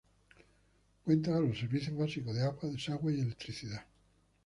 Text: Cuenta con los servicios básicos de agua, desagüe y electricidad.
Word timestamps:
Cuenta 1.03 1.31
con 1.31 1.49
los 1.49 1.59
servicios 1.59 1.95
básicos 1.95 2.33
de 2.35 2.41
agua, 2.41 2.71
desagüe 2.71 3.13
y 3.13 3.19
electricidad. 3.19 3.83